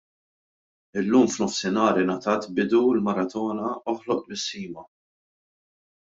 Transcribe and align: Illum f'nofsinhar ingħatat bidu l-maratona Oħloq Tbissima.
Illum 1.01 1.27
f'nofsinhar 1.33 1.99
ingħatat 2.05 2.47
bidu 2.61 2.81
l-maratona 2.95 3.69
Oħloq 3.95 4.25
Tbissima. 4.27 4.89